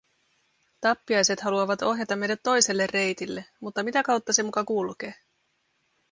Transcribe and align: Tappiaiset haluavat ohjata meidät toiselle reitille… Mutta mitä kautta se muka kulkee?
Tappiaiset 0.81 1.39
haluavat 1.41 1.81
ohjata 1.81 2.15
meidät 2.15 2.39
toiselle 2.43 2.87
reitille… 2.93 3.45
Mutta 3.59 3.83
mitä 3.83 4.03
kautta 4.03 4.33
se 4.33 4.43
muka 4.43 4.63
kulkee? 4.63 5.13